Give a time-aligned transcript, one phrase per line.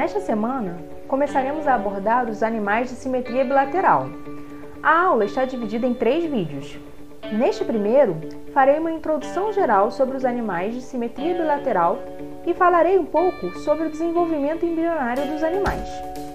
[0.00, 4.08] Nesta semana, começaremos a abordar os animais de simetria bilateral.
[4.82, 6.78] A aula está dividida em três vídeos.
[7.30, 8.16] Neste primeiro,
[8.54, 11.98] farei uma introdução geral sobre os animais de simetria bilateral
[12.46, 15.86] e falarei um pouco sobre o desenvolvimento embrionário dos animais.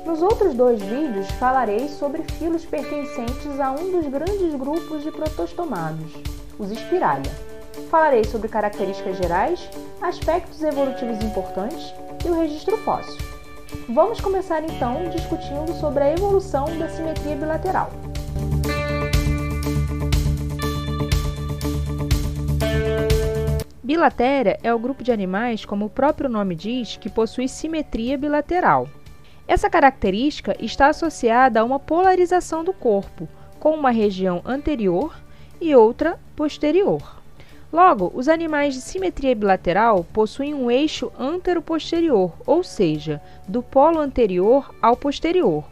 [0.05, 6.13] Nos outros dois vídeos, falarei sobre filos pertencentes a um dos grandes grupos de protostomados,
[6.59, 7.54] os Spiralia.
[7.89, 9.69] Falarei sobre características gerais,
[10.01, 11.93] aspectos evolutivos importantes
[12.25, 13.17] e o registro fóssil.
[13.89, 17.91] Vamos começar então discutindo sobre a evolução da simetria bilateral.
[23.83, 28.87] Bilatéria é o grupo de animais, como o próprio nome diz, que possui simetria bilateral.
[29.47, 33.27] Essa característica está associada a uma polarização do corpo,
[33.59, 35.15] com uma região anterior
[35.61, 37.14] e outra posterior.
[37.75, 44.73] Logo, os animais de simetria bilateral possuem um eixo antero-posterior, ou seja, do polo anterior
[44.81, 45.65] ao posterior.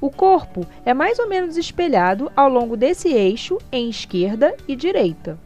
[0.00, 5.38] O corpo é mais ou menos espelhado ao longo desse eixo em esquerda e direita.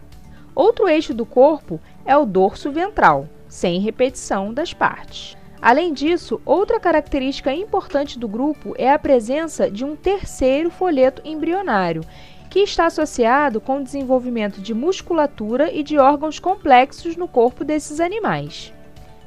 [0.55, 5.37] Outro eixo do corpo é o dorso ventral, sem repetição das partes.
[5.61, 12.03] Além disso, outra característica importante do grupo é a presença de um terceiro folheto embrionário,
[12.51, 18.01] que está associado com o desenvolvimento de musculatura e de órgãos complexos no corpo desses
[18.01, 18.73] animais.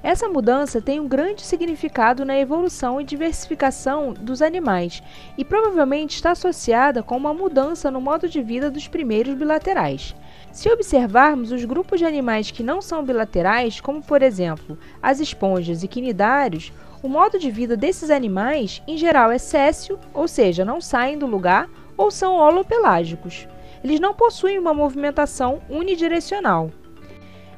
[0.04, 5.02] Essa mudança tem um grande significado na evolução e diversificação dos animais
[5.38, 10.14] e provavelmente está associada com uma mudança no modo de vida dos primeiros bilaterais.
[10.52, 15.82] Se observarmos os grupos de animais que não são bilaterais, como por exemplo as esponjas
[15.82, 20.82] e quinidários, o modo de vida desses animais em geral é céssio, ou seja, não
[20.82, 21.70] saem do lugar,
[22.04, 23.48] ou são holopelágicos.
[23.82, 26.70] Eles não possuem uma movimentação unidirecional.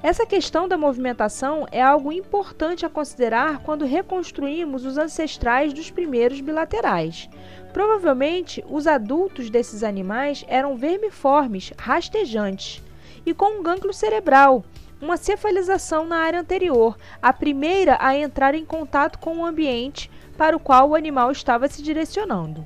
[0.04, 6.42] Essa questão da movimentação é algo importante a considerar quando reconstruímos os ancestrais dos primeiros
[6.42, 7.28] bilaterais.
[7.74, 12.84] Provavelmente, os adultos desses animais eram vermiformes, rastejantes
[13.26, 14.64] e com um gânglio cerebral,
[15.02, 20.56] uma cefalização na área anterior, a primeira a entrar em contato com o ambiente para
[20.56, 22.64] o qual o animal estava se direcionando.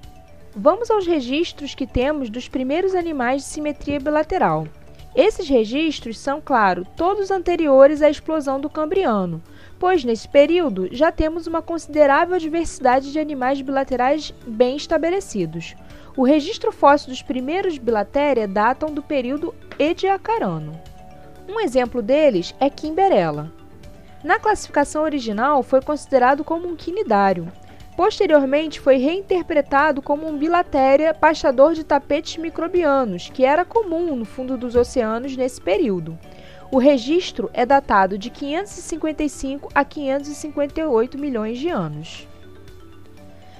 [0.61, 4.67] Vamos aos registros que temos dos primeiros animais de simetria bilateral.
[5.15, 9.41] Esses registros são, claro, todos anteriores à explosão do Cambriano,
[9.79, 15.77] pois nesse período já temos uma considerável diversidade de animais bilaterais bem estabelecidos.
[16.17, 20.77] O registro fóssil dos primeiros bilatéria datam do período Ediacarano.
[21.47, 23.49] Um exemplo deles é Kimberella.
[24.21, 27.47] Na classificação original foi considerado como um quinidário.
[27.99, 34.55] Posteriormente foi reinterpretado como um bilatéria pastador de tapetes microbianos, que era comum no fundo
[34.55, 36.17] dos oceanos nesse período.
[36.71, 42.25] O registro é datado de 555 a 558 milhões de anos.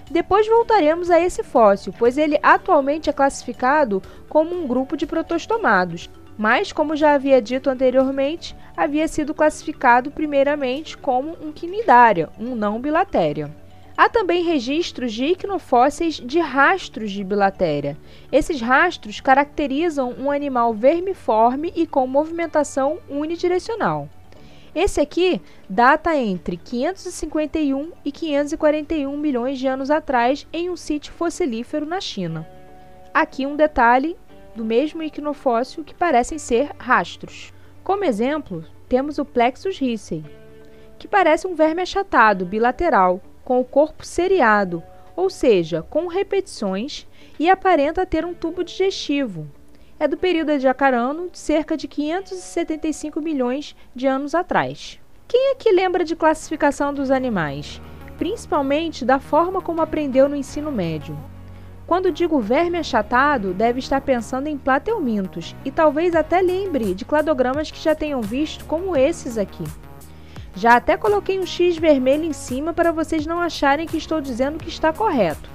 [0.09, 6.09] Depois voltaremos a esse fóssil, pois ele atualmente é classificado como um grupo de protostomados,
[6.37, 12.79] mas, como já havia dito anteriormente, havia sido classificado primeiramente como um quinidária, um não
[12.79, 13.53] bilatéria.
[13.99, 17.97] Há também registros de icnofósseis de rastros de bilatéria.
[18.31, 24.07] Esses rastros caracterizam um animal vermiforme e com movimentação unidirecional.
[24.73, 31.85] Esse aqui data entre 551 e 541 milhões de anos atrás em um sítio fossilífero
[31.85, 32.47] na China.
[33.13, 34.15] Aqui um detalhe
[34.55, 37.51] do mesmo iquinofóssil que parecem ser rastros.
[37.83, 40.23] Como exemplo, temos o Plexus ricei,
[40.97, 44.83] que parece um verme achatado, bilateral, com o corpo seriado,
[45.15, 47.07] ou seja, com repetições,
[47.39, 49.47] e aparenta ter um tubo digestivo,
[49.99, 54.99] é do período ediacarano, de cerca de 575 milhões de anos atrás.
[55.27, 57.81] Quem é que lembra de classificação dos animais?
[58.19, 61.17] Principalmente da forma como aprendeu no ensino médio.
[61.87, 67.71] Quando digo verme achatado, deve estar pensando em plateumintos e talvez até lembre de cladogramas
[67.71, 69.63] que já tenham visto, como esses aqui.
[70.59, 74.59] Já até coloquei um X vermelho em cima para vocês não acharem que estou dizendo
[74.59, 75.49] que está correto.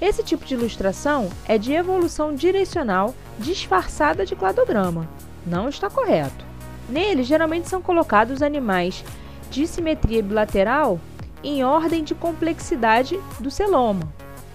[0.00, 5.06] Esse tipo de ilustração é de evolução direcional disfarçada de cladograma.
[5.46, 6.46] Não está correto.
[6.88, 9.04] Nele, geralmente são colocados animais
[9.50, 10.98] de simetria bilateral
[11.44, 14.10] em ordem de complexidade do celoma.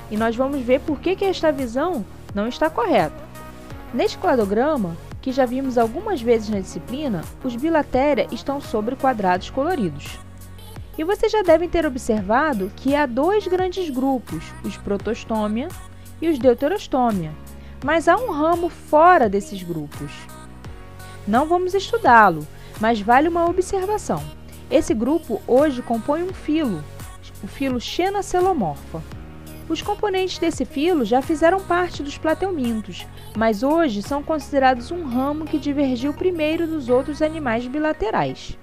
[0.10, 2.04] E nós vamos ver por que, que esta visão
[2.34, 3.24] não está correta.
[3.94, 10.20] Neste cladograma, que já vimos algumas vezes na disciplina, os bilatéria estão sobre quadrados coloridos.
[10.98, 15.70] E vocês já devem ter observado que há dois grandes grupos, os protostômia
[16.22, 17.32] e os deuterostômia,
[17.86, 20.12] mas há um ramo fora desses grupos.
[21.26, 22.46] Não vamos estudá-lo,
[22.82, 24.22] mas vale uma observação.
[24.70, 26.84] Esse grupo hoje compõe um filo,
[27.42, 29.02] o filo Xenocelomorpha.
[29.70, 35.46] Os componentes desse filo já fizeram parte dos plateumintos, mas hoje são considerados um ramo
[35.46, 38.58] que divergiu primeiro dos outros animais bilaterais.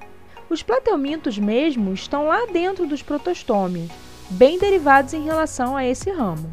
[0.50, 3.88] Os plateumintos mesmo estão lá dentro dos protostômia,
[4.31, 6.52] bem derivados em relação a esse ramo.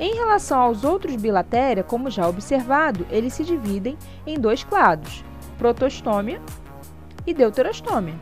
[0.00, 3.96] Em relação aos outros bilatéria, como já observado, eles se dividem
[4.26, 5.22] em dois clados,
[5.58, 6.40] protostômia
[7.26, 8.14] e deuterostômia.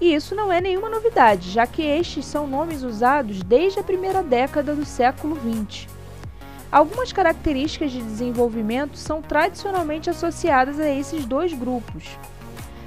[0.00, 4.22] E isso não é nenhuma novidade, já que estes são nomes usados desde a primeira
[4.22, 5.88] década do século XX.
[6.70, 12.04] Algumas características de desenvolvimento são tradicionalmente associadas a esses dois grupos.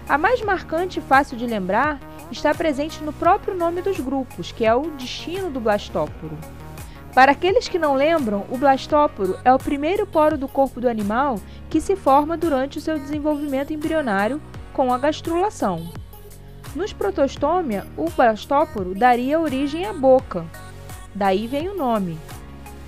[0.07, 1.99] A mais marcante e fácil de lembrar
[2.31, 6.37] está presente no próprio nome dos grupos, que é o destino do blastóporo.
[7.13, 11.39] Para aqueles que não lembram, o blastóporo é o primeiro poro do corpo do animal
[11.69, 14.41] que se forma durante o seu desenvolvimento embrionário
[14.71, 16.00] com a gastrulação.
[16.73, 20.45] Nos protostômia, o blastóporo daria origem à boca.
[21.13, 22.17] Daí vem o nome.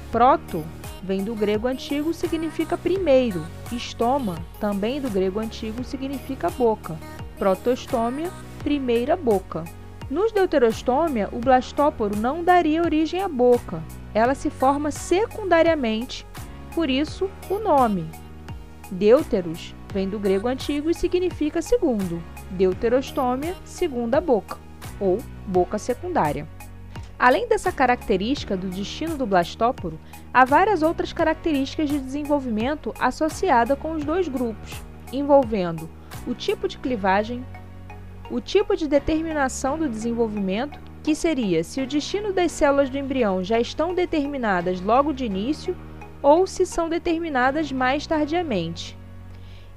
[0.09, 0.63] Proto
[1.03, 3.45] vem do grego antigo significa primeiro.
[3.73, 6.97] Estoma, também do grego antigo, significa boca.
[7.37, 9.65] Protostômia, primeira boca.
[10.09, 13.83] Nos deuterostômia, o blastóporo não daria origem à boca.
[14.13, 16.25] Ela se forma secundariamente,
[16.73, 18.09] por isso o nome.
[18.89, 24.57] Deuteros vem do grego antigo e significa segundo deuterostômia segunda boca,
[24.99, 26.47] ou boca secundária.
[27.17, 29.99] Além dessa característica do destino do blastóporo,
[30.33, 35.89] há várias outras características de desenvolvimento associada com os dois grupos, envolvendo
[36.27, 37.45] o tipo de clivagem,
[38.29, 43.43] o tipo de determinação do desenvolvimento, que seria se o destino das células do embrião
[43.43, 45.75] já estão determinadas logo de início
[46.21, 48.97] ou se são determinadas mais tardiamente,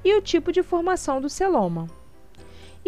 [0.03, 1.87] e o tipo de formação do celoma.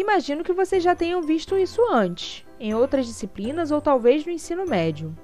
[0.00, 4.64] Imagino que vocês já tenham visto isso antes, em outras disciplinas ou talvez no ensino
[4.64, 5.14] médio.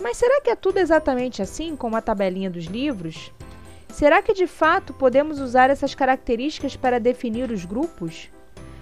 [0.00, 3.32] Mas será que é tudo exatamente assim, como a tabelinha dos livros?
[3.88, 8.30] Será que de fato podemos usar essas características para definir os grupos?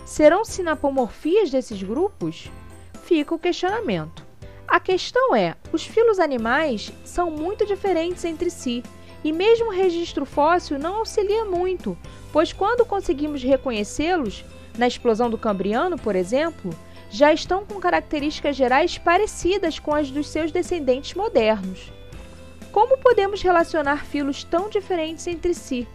[0.04, 2.50] Serão sinapomorfias desses grupos?
[3.04, 4.26] Fica o questionamento.
[4.68, 8.82] A questão é: os filos animais são muito diferentes entre si,
[9.24, 11.96] e mesmo o registro fóssil não auxilia muito,
[12.30, 14.44] pois quando conseguimos reconhecê-los,
[14.76, 16.70] na explosão do Cambriano, por exemplo,
[17.10, 21.92] já estão com características gerais parecidas com as dos seus descendentes modernos.
[22.72, 25.86] Como podemos relacionar filos tão diferentes entre si?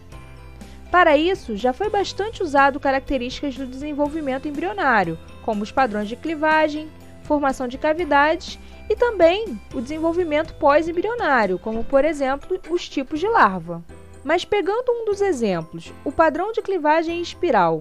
[0.90, 6.88] Para isso, já foi bastante usado características do desenvolvimento embrionário, como os padrões de clivagem,
[7.22, 13.84] formação de cavidades e também o desenvolvimento pós-embrionário, como por exemplo os tipos de larva.
[14.24, 17.80] Mas pegando um dos exemplos, o padrão de clivagem em espiral,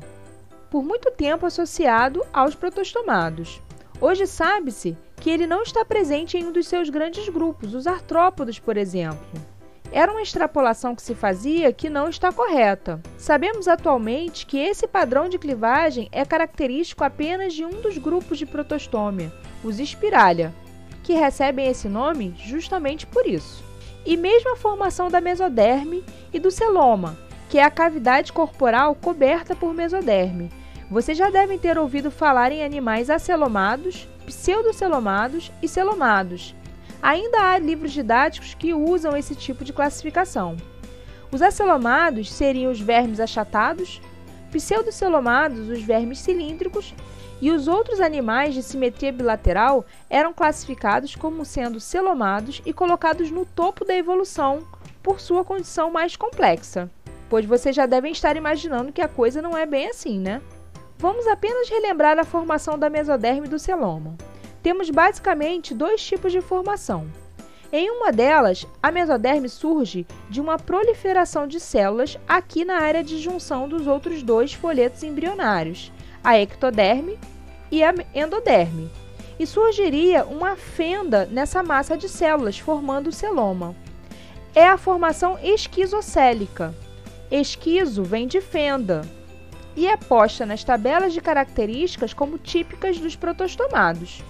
[0.69, 3.61] por muito tempo associado aos protostomados.
[4.01, 8.59] Hoje sabe-se que ele não está presente em um dos seus grandes grupos, os artrópodos,
[8.59, 9.27] por exemplo.
[9.91, 13.01] Era uma extrapolação que se fazia que não está correta.
[13.17, 18.45] Sabemos atualmente que esse padrão de clivagem é característico apenas de um dos grupos de
[18.45, 19.33] protostômia,
[19.63, 20.53] os espiralha,
[21.03, 23.63] que recebem esse nome justamente por isso.
[24.05, 27.17] E mesmo a formação da mesoderme e do celoma,
[27.49, 30.51] que é a cavidade corporal coberta por mesoderme,
[30.89, 36.55] vocês já devem ter ouvido falar em animais acelomados, pseudocelomados e celomados.
[37.01, 40.57] Ainda há livros didáticos que usam esse tipo de classificação.
[41.31, 44.01] Os acelomados seriam os vermes achatados,
[44.51, 46.93] pseudocelomados os vermes cilíndricos
[47.39, 53.45] e os outros animais de simetria bilateral eram classificados como sendo celomados e colocados no
[53.45, 54.63] topo da evolução
[55.03, 56.89] por sua condição mais complexa.
[57.29, 60.41] Pois vocês já devem estar imaginando que a coisa não é bem assim, né?
[61.01, 64.17] Vamos apenas relembrar a formação da mesoderme do celoma.
[64.61, 67.07] Temos basicamente dois tipos de formação.
[67.71, 73.17] Em uma delas, a mesoderme surge de uma proliferação de células aqui na área de
[73.17, 75.89] junção dos outros dois folhetos embrionários,
[76.21, 77.17] a ectoderme
[77.71, 78.91] e a endoderme,
[79.39, 83.73] e surgiria uma fenda nessa massa de células, formando o celoma.
[84.53, 86.75] É a formação esquizocélica.
[87.31, 89.07] Esquizo vem de fenda,
[89.75, 94.21] e é posta nas tabelas de características como típicas dos protostomados.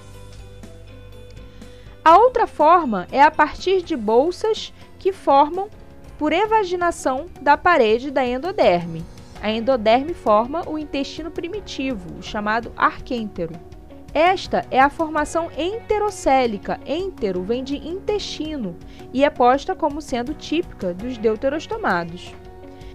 [2.04, 5.70] A outra forma é a partir de bolsas que formam
[6.18, 9.06] por evaginação da parede da endoderme.
[9.42, 13.54] A endoderme forma o intestino primitivo, chamado arquêntero.
[14.14, 16.80] Esta é a formação enterocélica.
[16.86, 18.76] Entero vem de intestino
[19.14, 22.34] e é posta como sendo típica dos deuterostomados.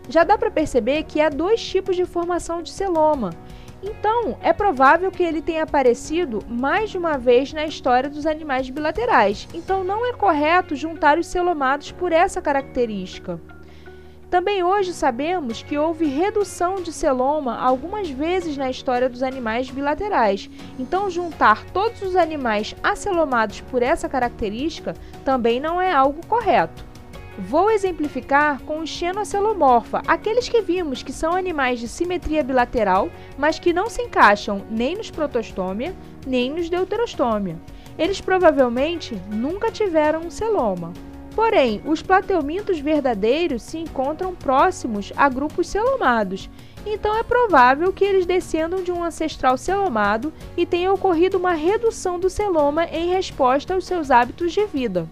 [0.09, 3.31] Já dá para perceber que há dois tipos de formação de celoma.
[3.83, 8.71] Então, é provável que ele tenha aparecido mais de uma vez na história dos animais
[8.71, 9.47] bilaterais.
[9.53, 13.39] Então, não é correto juntar os celomados por essa característica.
[14.31, 20.51] Também hoje sabemos que houve redução de celoma algumas vezes na história dos animais bilaterais.
[20.79, 24.95] Então, juntar todos os animais acelomados por essa característica
[25.25, 26.85] também não é algo correto.
[27.37, 33.59] Vou exemplificar com os xenocelomorfa, aqueles que vimos que são animais de simetria bilateral, mas
[33.59, 37.59] que não se encaixam nem nos protostômia, nem nos deuterostômia.
[37.99, 40.93] Eles provavelmente nunca tiveram um celoma.
[41.35, 46.49] Porém, os plateumintos verdadeiros se encontram próximos a grupos celomados,
[46.87, 52.21] então é provável que eles descendam de um ancestral celomado e tenha ocorrido uma redução
[52.21, 55.09] do celoma em resposta aos seus hábitos de vida.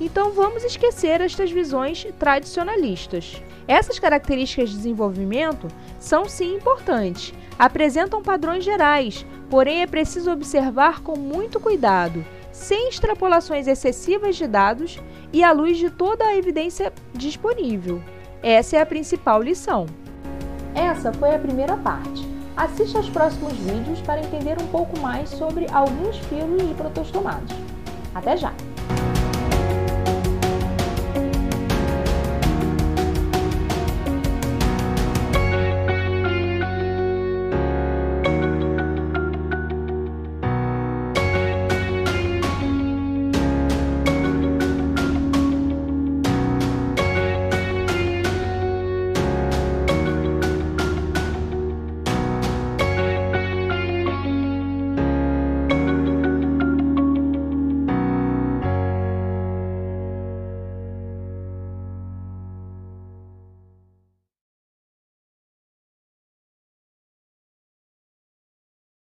[0.00, 3.40] Então vamos esquecer estas visões tradicionalistas.
[3.66, 11.16] Essas características de desenvolvimento são sim importantes, apresentam padrões gerais, porém é preciso observar com
[11.16, 14.98] muito cuidado, sem extrapolações excessivas de dados
[15.32, 18.02] e à luz de toda a evidência disponível.
[18.42, 19.86] Essa é a principal lição.
[20.74, 22.28] Essa foi a primeira parte.
[22.56, 27.52] Assista aos próximos vídeos para entender um pouco mais sobre alguns filos de protostomados.
[28.14, 28.52] Até já!